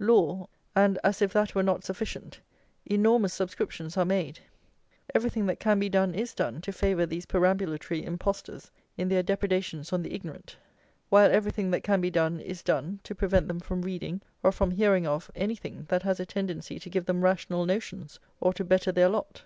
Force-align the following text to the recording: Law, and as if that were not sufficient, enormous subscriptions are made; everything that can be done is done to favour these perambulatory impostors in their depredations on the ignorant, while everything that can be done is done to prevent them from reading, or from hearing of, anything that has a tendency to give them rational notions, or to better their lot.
Law, 0.00 0.48
and 0.74 0.98
as 1.04 1.22
if 1.22 1.32
that 1.32 1.54
were 1.54 1.62
not 1.62 1.84
sufficient, 1.84 2.40
enormous 2.84 3.32
subscriptions 3.32 3.96
are 3.96 4.04
made; 4.04 4.40
everything 5.14 5.46
that 5.46 5.60
can 5.60 5.78
be 5.78 5.88
done 5.88 6.16
is 6.16 6.34
done 6.34 6.60
to 6.62 6.72
favour 6.72 7.06
these 7.06 7.26
perambulatory 7.26 8.04
impostors 8.04 8.72
in 8.96 9.08
their 9.08 9.22
depredations 9.22 9.92
on 9.92 10.02
the 10.02 10.12
ignorant, 10.12 10.56
while 11.10 11.30
everything 11.30 11.70
that 11.70 11.84
can 11.84 12.00
be 12.00 12.10
done 12.10 12.40
is 12.40 12.60
done 12.64 12.98
to 13.04 13.14
prevent 13.14 13.46
them 13.46 13.60
from 13.60 13.82
reading, 13.82 14.20
or 14.42 14.50
from 14.50 14.72
hearing 14.72 15.06
of, 15.06 15.30
anything 15.36 15.84
that 15.88 16.02
has 16.02 16.18
a 16.18 16.26
tendency 16.26 16.76
to 16.80 16.90
give 16.90 17.06
them 17.06 17.22
rational 17.22 17.64
notions, 17.64 18.18
or 18.40 18.52
to 18.52 18.64
better 18.64 18.90
their 18.90 19.08
lot. 19.08 19.44